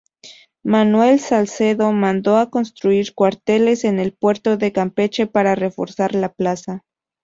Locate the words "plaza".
6.33-6.81